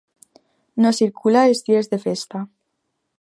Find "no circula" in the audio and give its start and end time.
0.85-1.45